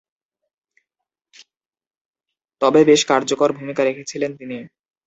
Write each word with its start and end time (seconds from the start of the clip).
তবে 2.61 2.79
বেশ 2.89 3.01
কার্যকর 3.07 3.49
ভূমিকা 3.57 3.81
রেখেছিলেন 3.85 4.31
তিনি। 4.39 4.57